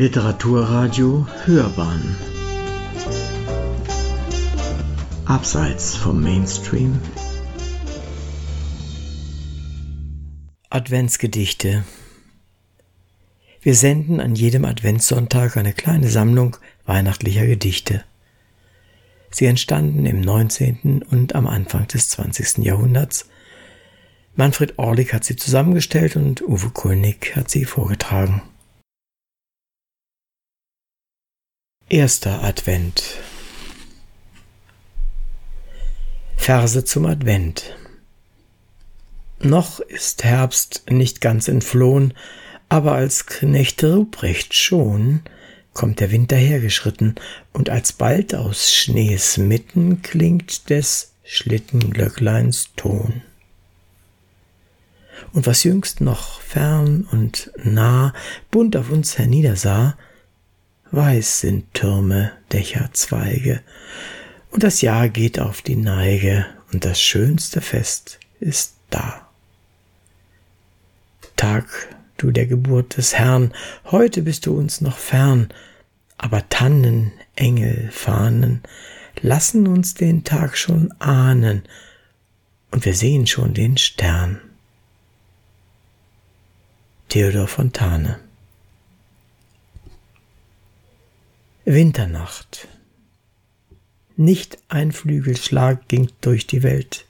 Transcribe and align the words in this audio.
Literaturradio 0.00 1.26
Hörbahn 1.44 2.16
Abseits 5.26 5.94
vom 5.94 6.22
Mainstream 6.22 6.98
Adventsgedichte 10.70 11.84
Wir 13.60 13.74
senden 13.74 14.20
an 14.20 14.34
jedem 14.34 14.64
Adventssonntag 14.64 15.58
eine 15.58 15.74
kleine 15.74 16.08
Sammlung 16.08 16.56
weihnachtlicher 16.86 17.44
Gedichte. 17.44 18.02
Sie 19.30 19.44
entstanden 19.44 20.06
im 20.06 20.22
19. 20.22 21.02
und 21.10 21.34
am 21.34 21.46
Anfang 21.46 21.86
des 21.88 22.08
20. 22.08 22.64
Jahrhunderts. 22.64 23.28
Manfred 24.34 24.78
Orlik 24.78 25.12
hat 25.12 25.24
sie 25.24 25.36
zusammengestellt 25.36 26.16
und 26.16 26.40
Uwe 26.40 26.70
Kulnig 26.70 27.36
hat 27.36 27.50
sie 27.50 27.66
vorgetragen. 27.66 28.40
Erster 31.92 32.44
Advent 32.44 33.02
Verse 36.36 36.84
zum 36.84 37.04
Advent 37.04 37.76
Noch 39.40 39.80
ist 39.80 40.22
Herbst 40.22 40.84
nicht 40.88 41.20
ganz 41.20 41.48
entflohen, 41.48 42.14
aber 42.68 42.92
als 42.92 43.26
Knecht 43.26 43.82
Ruprecht 43.82 44.54
schon 44.54 45.22
kommt 45.72 45.98
der 45.98 46.12
Winter 46.12 46.36
hergeschritten, 46.36 47.16
und 47.52 47.70
alsbald 47.70 48.36
aus 48.36 48.72
Schnees 48.72 49.36
mitten 49.36 50.00
klingt 50.00 50.70
des 50.70 51.14
Schlittenglöckleins 51.24 52.70
Ton. 52.76 53.22
Und 55.32 55.44
was 55.48 55.64
jüngst 55.64 56.00
noch 56.00 56.40
fern 56.40 57.08
und 57.10 57.50
nah 57.64 58.14
bunt 58.52 58.76
auf 58.76 58.90
uns 58.90 59.18
herniedersah, 59.18 59.96
Weiß 60.92 61.40
sind 61.40 61.72
Türme, 61.72 62.32
Dächer, 62.52 62.90
Zweige, 62.92 63.62
und 64.50 64.64
das 64.64 64.80
Jahr 64.80 65.08
geht 65.08 65.38
auf 65.38 65.62
die 65.62 65.76
Neige, 65.76 66.46
und 66.72 66.84
das 66.84 67.00
schönste 67.00 67.60
Fest 67.60 68.18
ist 68.40 68.74
da. 68.90 69.28
Tag, 71.36 71.94
du 72.16 72.32
der 72.32 72.46
Geburt 72.46 72.96
des 72.96 73.14
Herrn, 73.14 73.54
heute 73.86 74.22
bist 74.22 74.46
du 74.46 74.58
uns 74.58 74.80
noch 74.80 74.98
fern, 74.98 75.48
aber 76.18 76.48
Tannen, 76.48 77.12
Engel, 77.36 77.88
Fahnen 77.92 78.62
lassen 79.22 79.68
uns 79.68 79.94
den 79.94 80.24
Tag 80.24 80.56
schon 80.56 80.92
ahnen, 80.98 81.62
und 82.72 82.84
wir 82.84 82.94
sehen 82.94 83.28
schon 83.28 83.54
den 83.54 83.76
Stern. 83.76 84.40
Theodor 87.08 87.46
Fontane 87.46 88.18
Winternacht. 91.72 92.66
Nicht 94.16 94.58
ein 94.68 94.90
Flügelschlag 94.90 95.86
ging 95.86 96.10
durch 96.20 96.48
die 96.48 96.64
Welt, 96.64 97.06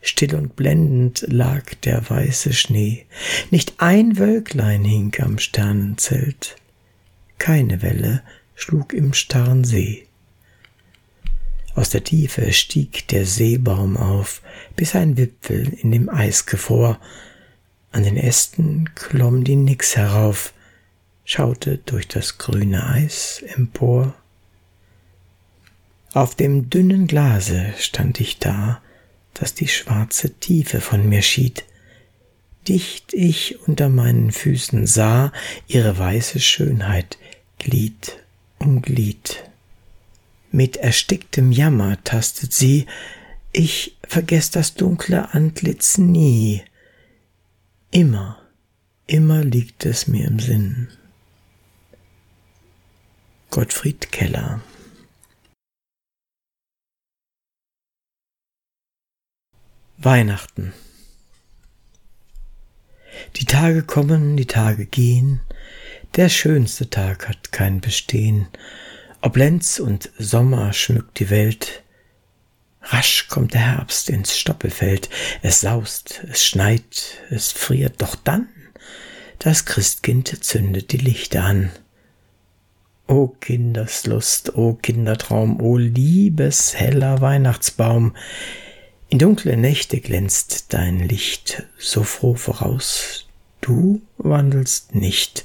still 0.00 0.36
und 0.36 0.54
blendend 0.54 1.24
lag 1.26 1.74
der 1.82 2.08
weiße 2.08 2.52
Schnee, 2.52 3.06
nicht 3.50 3.74
ein 3.78 4.16
Wölklein 4.16 4.84
hing 4.84 5.12
am 5.18 5.40
Sternenzelt, 5.40 6.54
keine 7.38 7.82
Welle 7.82 8.22
schlug 8.54 8.92
im 8.92 9.12
starren 9.12 9.64
See. 9.64 10.06
Aus 11.74 11.90
der 11.90 12.04
Tiefe 12.04 12.52
stieg 12.52 13.08
der 13.08 13.26
Seebaum 13.26 13.96
auf, 13.96 14.40
bis 14.76 14.94
ein 14.94 15.16
Wipfel 15.16 15.76
in 15.82 15.90
dem 15.90 16.08
Eis 16.10 16.46
gefror, 16.46 17.00
an 17.90 18.04
den 18.04 18.16
Ästen 18.16 18.88
klomm 18.94 19.42
die 19.42 19.56
Nix 19.56 19.96
herauf, 19.96 20.52
schaute 21.26 21.78
durch 21.84 22.08
das 22.08 22.38
grüne 22.38 22.86
Eis 22.86 23.44
empor. 23.54 24.14
Auf 26.14 26.34
dem 26.34 26.70
dünnen 26.70 27.06
Glase 27.06 27.74
stand 27.78 28.20
ich 28.20 28.38
da, 28.38 28.80
das 29.34 29.52
die 29.52 29.68
schwarze 29.68 30.32
Tiefe 30.34 30.80
von 30.80 31.06
mir 31.06 31.20
schied. 31.20 31.64
Dicht 32.68 33.12
ich 33.12 33.60
unter 33.68 33.90
meinen 33.90 34.32
Füßen 34.32 34.86
sah 34.86 35.32
ihre 35.66 35.98
weiße 35.98 36.40
Schönheit 36.40 37.18
Glied 37.58 38.24
um 38.58 38.80
Glied. 38.80 39.44
Mit 40.52 40.76
ersticktem 40.76 41.52
Jammer 41.52 42.02
tastet 42.04 42.52
sie, 42.52 42.86
ich 43.52 43.96
vergess 44.06 44.50
das 44.50 44.74
dunkle 44.74 45.34
Antlitz 45.34 45.98
nie. 45.98 46.62
Immer, 47.90 48.38
immer 49.06 49.44
liegt 49.44 49.84
es 49.84 50.06
mir 50.06 50.26
im 50.26 50.38
Sinn. 50.38 50.88
Gottfried 53.50 54.12
Keller. 54.12 54.60
Weihnachten. 59.96 60.74
Die 63.36 63.46
Tage 63.46 63.82
kommen, 63.82 64.36
die 64.36 64.46
Tage 64.46 64.84
gehen, 64.84 65.40
der 66.16 66.28
schönste 66.28 66.90
Tag 66.90 67.28
hat 67.28 67.52
kein 67.52 67.80
Bestehen, 67.80 68.48
ob 69.22 69.36
Lenz 69.36 69.78
und 69.78 70.10
Sommer 70.18 70.72
schmückt 70.72 71.18
die 71.18 71.30
Welt, 71.30 71.82
Rasch 72.82 73.28
kommt 73.28 73.54
der 73.54 73.76
Herbst 73.76 74.10
ins 74.10 74.36
Stoppelfeld, 74.36 75.08
es 75.42 75.60
saust, 75.60 76.22
es 76.30 76.44
schneit, 76.44 77.22
es 77.30 77.52
friert, 77.52 78.02
doch 78.02 78.16
dann 78.16 78.48
das 79.38 79.64
Christkind 79.64 80.44
zündet 80.44 80.92
die 80.92 80.98
Lichter 80.98 81.44
an. 81.44 81.70
O 83.08 83.28
Kinderslust, 83.28 84.56
o 84.56 84.74
Kindertraum, 84.74 85.60
o 85.60 85.76
liebes 85.76 86.74
heller 86.74 87.20
Weihnachtsbaum, 87.20 88.14
in 89.08 89.18
dunkle 89.20 89.56
Nächte 89.56 90.00
glänzt 90.00 90.72
dein 90.72 90.98
Licht 90.98 91.62
so 91.78 92.02
froh 92.02 92.34
voraus, 92.34 93.28
du 93.60 94.02
wandelst 94.18 94.96
nicht. 94.96 95.44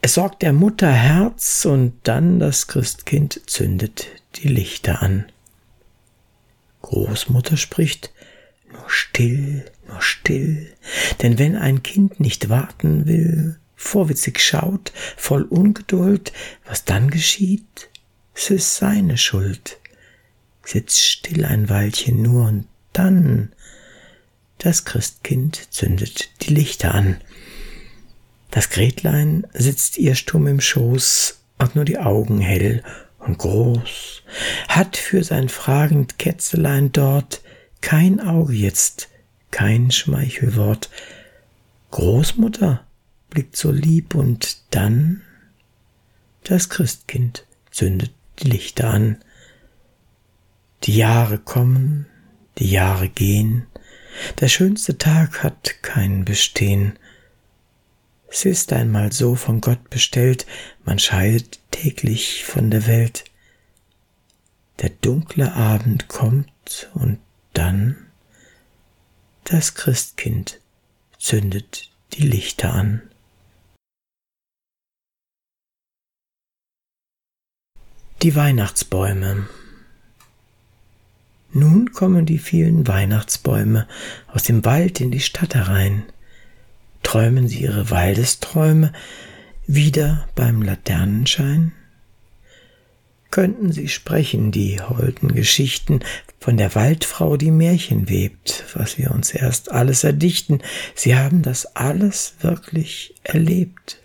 Es 0.00 0.14
sorgt 0.14 0.42
der 0.42 0.52
Mutter 0.52 0.92
Herz 0.92 1.64
und 1.64 1.94
dann 2.04 2.38
das 2.38 2.68
Christkind 2.68 3.40
zündet 3.46 4.06
die 4.36 4.48
Lichter 4.48 5.02
an. 5.02 5.26
Großmutter 6.82 7.56
spricht, 7.56 8.12
nur 8.70 8.88
still, 8.88 9.64
nur 9.88 10.00
still, 10.00 10.72
denn 11.22 11.40
wenn 11.40 11.56
ein 11.56 11.82
Kind 11.82 12.20
nicht 12.20 12.48
warten 12.48 13.06
will, 13.06 13.58
vorwitzig 13.76 14.40
schaut, 14.40 14.92
voll 15.16 15.42
Ungeduld, 15.42 16.32
was 16.64 16.84
dann 16.84 17.10
geschieht, 17.10 17.90
es 18.34 18.50
ist 18.50 18.76
seine 18.76 19.16
Schuld. 19.18 19.78
Sitzt 20.64 21.00
still 21.00 21.44
ein 21.44 21.68
Weilchen 21.68 22.22
nur 22.22 22.48
und 22.48 22.66
dann 22.92 23.52
das 24.58 24.84
Christkind 24.84 25.72
zündet 25.72 26.30
die 26.42 26.54
Lichter 26.54 26.94
an. 26.94 27.20
Das 28.50 28.70
Gretlein 28.70 29.46
sitzt 29.52 29.98
ihr 29.98 30.14
stumm 30.14 30.46
im 30.46 30.60
Schoß, 30.60 31.40
hat 31.58 31.76
nur 31.76 31.84
die 31.84 31.98
Augen 31.98 32.40
hell 32.40 32.82
und 33.18 33.38
groß, 33.38 34.22
hat 34.68 34.96
für 34.96 35.22
sein 35.24 35.48
fragend 35.48 36.18
Kätzelein 36.18 36.92
dort 36.92 37.42
kein 37.80 38.20
Auge 38.20 38.54
jetzt, 38.54 39.08
kein 39.50 39.90
Schmeichelwort. 39.90 40.90
Großmutter, 41.90 42.85
blickt 43.36 43.56
so 43.58 43.70
lieb 43.70 44.14
und 44.14 44.56
dann 44.70 45.20
das 46.44 46.70
Christkind 46.70 47.44
zündet 47.70 48.14
die 48.38 48.48
Lichter 48.48 48.88
an. 48.88 49.22
Die 50.84 50.96
Jahre 50.96 51.36
kommen, 51.36 52.06
die 52.56 52.70
Jahre 52.70 53.10
gehen, 53.10 53.66
der 54.40 54.48
schönste 54.48 54.96
Tag 54.96 55.42
hat 55.42 55.82
kein 55.82 56.24
Bestehen. 56.24 56.98
Es 58.28 58.46
ist 58.46 58.72
einmal 58.72 59.12
so 59.12 59.34
von 59.34 59.60
Gott 59.60 59.90
bestellt, 59.90 60.46
man 60.86 60.98
scheidet 60.98 61.60
täglich 61.70 62.42
von 62.46 62.70
der 62.70 62.86
Welt. 62.86 63.24
Der 64.80 64.88
dunkle 64.88 65.52
Abend 65.52 66.08
kommt 66.08 66.88
und 66.94 67.18
dann 67.52 67.96
das 69.44 69.74
Christkind 69.74 70.58
zündet 71.18 71.90
die 72.14 72.22
Lichter 72.22 72.72
an. 72.72 73.02
Die 78.22 78.34
Weihnachtsbäume. 78.34 79.46
Nun 81.52 81.92
kommen 81.92 82.24
die 82.24 82.38
vielen 82.38 82.88
Weihnachtsbäume 82.88 83.86
aus 84.28 84.42
dem 84.42 84.64
Wald 84.64 85.02
in 85.02 85.10
die 85.10 85.20
Stadt 85.20 85.54
herein. 85.54 86.02
Träumen 87.02 87.46
sie 87.46 87.60
ihre 87.60 87.90
Waldesträume 87.90 88.94
wieder 89.66 90.26
beim 90.34 90.62
Laternenschein? 90.62 91.72
Könnten 93.30 93.70
sie 93.70 93.88
sprechen, 93.88 94.50
die 94.50 94.80
holden 94.80 95.34
Geschichten 95.34 96.00
von 96.40 96.56
der 96.56 96.74
Waldfrau, 96.74 97.36
die 97.36 97.50
Märchen 97.50 98.08
webt, 98.08 98.64
was 98.72 98.96
wir 98.96 99.10
uns 99.10 99.30
erst 99.30 99.70
alles 99.70 100.04
erdichten, 100.04 100.62
sie 100.94 101.16
haben 101.16 101.42
das 101.42 101.76
alles 101.76 102.36
wirklich 102.40 103.14
erlebt. 103.24 103.98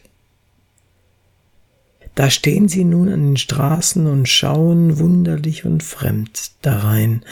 Da 2.16 2.30
stehen 2.30 2.68
sie 2.68 2.84
nun 2.84 3.10
an 3.10 3.22
den 3.22 3.38
Straßen 3.38 4.06
und 4.06 4.28
schauen 4.28 5.00
wunderlich 5.00 5.66
und 5.66 5.82
fremd 5.82 6.52
darein, 6.62 7.24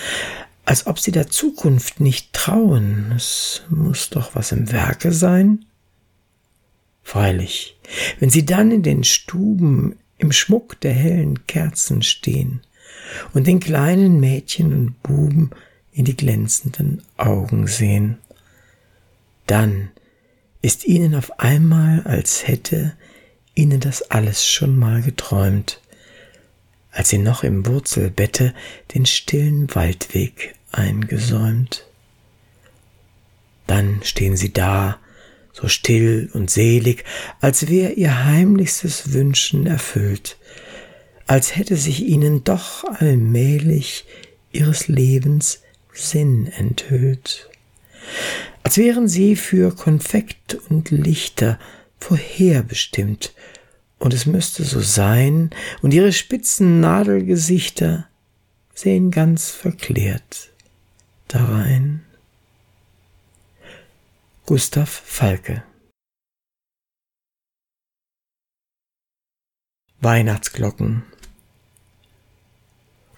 als 0.66 0.88
ob 0.88 1.00
sie 1.00 1.12
der 1.12 1.30
Zukunft 1.30 2.00
nicht 2.00 2.32
trauen. 2.34 3.12
Es 3.16 3.64
muss 3.70 4.10
doch 4.10 4.36
was 4.36 4.52
im 4.52 4.72
Werke 4.72 5.12
sein. 5.12 5.66
Freilich, 7.04 7.78
wenn 8.20 8.30
sie 8.30 8.46
dann 8.46 8.72
in 8.72 8.84
den 8.84 9.04
Stuben 9.04 9.96
im 10.18 10.32
Schmuck 10.32 10.80
der 10.82 10.94
hellen 10.94 11.48
Kerzen 11.48 12.04
stehen 12.04 12.62
und 13.34 13.48
den 13.48 13.60
kleinen 13.60 14.20
Mädchen 14.20 14.74
und 14.74 15.02
Buben 15.02 15.50
in 15.92 16.06
die 16.06 16.16
glänzenden 16.16 17.02
Augen 17.18 17.66
sehen, 17.66 18.20
dann 19.48 19.90
ist 20.62 20.86
ihnen 20.86 21.16
auf 21.16 21.40
einmal, 21.40 22.04
als 22.04 22.48
hätte 22.48 22.94
ihnen 23.60 23.82
das 23.82 24.10
alles 24.10 24.48
schon 24.48 24.78
mal 24.78 25.02
geträumt, 25.02 25.82
als 26.92 27.10
sie 27.10 27.18
noch 27.18 27.44
im 27.44 27.66
Wurzelbette 27.66 28.54
den 28.94 29.06
stillen 29.06 29.74
Waldweg 29.76 30.56
eingesäumt. 30.72 31.86
Dann 33.68 34.00
stehen 34.04 34.38
sie 34.38 34.54
da, 34.54 34.98
so 35.52 35.68
still 35.68 36.30
und 36.34 36.50
selig, 36.50 37.04
als 37.42 37.68
wär 37.68 37.98
ihr 37.98 38.26
heimlichstes 38.26 39.14
Wünschen 39.14 39.68
erfüllt, 39.68 40.38
als 41.28 41.56
hätte 41.56 41.76
sich 41.76 42.04
ihnen 42.06 42.44
doch 42.44 42.86
allmählich 42.86 44.06
ihres 44.52 44.88
Lebens 44.88 45.62
Sinn 45.92 46.48
enthüllt, 46.48 47.50
als 48.64 48.78
wären 48.78 49.08
sie 49.08 49.36
für 49.36 49.76
Konfekt 49.76 50.58
und 50.70 50.92
Lichter 50.92 51.60
vorherbestimmt, 52.00 53.34
und 54.00 54.14
es 54.14 54.26
müsste 54.26 54.64
so 54.64 54.80
sein, 54.80 55.50
und 55.82 55.94
ihre 55.94 56.14
spitzen 56.14 56.80
Nadelgesichter 56.80 58.08
sehen 58.74 59.12
ganz 59.12 59.50
verklärt 59.50 60.52
darein. 61.28 62.06
Gustav 64.46 64.90
Falke. 64.90 65.64
Weihnachtsglocken. 70.02 71.04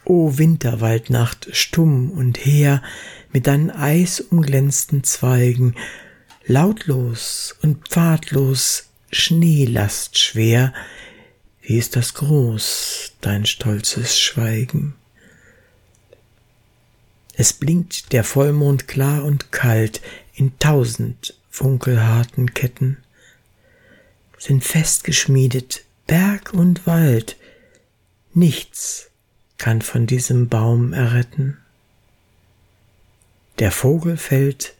O 0.04 0.38
Winterwaldnacht, 0.38 1.56
stumm 1.56 2.10
und 2.10 2.44
heer, 2.44 2.82
mit 3.32 3.48
deinen 3.48 3.70
eisumglänzten 3.70 5.04
Zweigen, 5.04 5.76
lautlos 6.46 7.56
und 7.62 7.88
pfadlos, 7.88 8.88
Schneelast 9.12 10.18
schwer, 10.18 10.74
wie 11.62 11.78
ist 11.78 11.96
das 11.96 12.14
groß, 12.14 13.14
dein 13.22 13.46
stolzes 13.46 14.20
Schweigen. 14.20 14.96
Es 17.34 17.54
blinkt 17.54 18.14
der 18.14 18.24
Vollmond 18.24 18.88
klar 18.88 19.24
und 19.24 19.52
kalt 19.52 20.02
in 20.34 20.58
tausend 20.60 21.36
funkelharten 21.50 22.54
Ketten, 22.54 22.98
sind 24.38 24.64
festgeschmiedet 24.64 25.84
Berg 26.08 26.54
und 26.54 26.88
Wald, 26.88 27.36
nichts 28.34 29.10
kann 29.58 29.82
von 29.82 30.08
diesem 30.08 30.50
Baum 30.50 30.94
erretten. 30.94 31.58
Der 33.60 33.72
Vogel 33.72 34.18
fällt, 34.18 34.74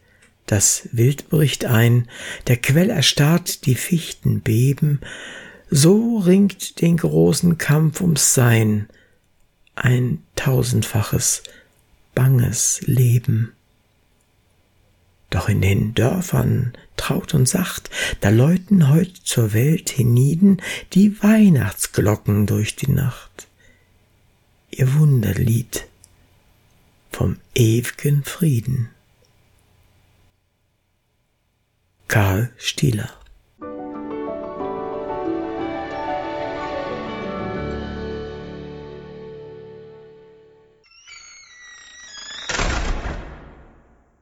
das 0.46 0.88
Wild 0.92 1.28
bricht 1.28 1.64
ein, 1.64 2.08
der 2.46 2.56
Quell 2.56 2.90
erstarrt, 2.90 3.66
die 3.66 3.74
Fichten 3.74 4.40
beben, 4.40 5.00
so 5.70 6.18
ringt 6.18 6.80
den 6.80 6.98
großen 6.98 7.58
Kampf 7.58 8.00
ums 8.00 8.34
Sein, 8.34 8.88
ein 9.74 10.22
tausendfaches, 10.36 11.42
banges 12.14 12.80
Leben. 12.84 13.52
Doch 15.30 15.48
in 15.48 15.62
den 15.62 15.94
Dörfern 15.94 16.74
traut 16.98 17.32
und 17.32 17.48
sacht, 17.48 17.88
da 18.20 18.28
läuten 18.28 18.90
heut 18.90 19.16
zur 19.24 19.54
Welt 19.54 19.88
hienieden 19.88 20.60
die 20.92 21.22
Weihnachtsglocken 21.22 22.46
durch 22.46 22.76
die 22.76 22.90
Nacht 22.90 23.48
ihr 24.72 24.94
Wunderlied 24.94 25.86
vom 27.10 27.36
ew'gen 27.54 28.24
Frieden. 28.24 28.88
Karl 32.12 32.50
Stieler 32.58 33.08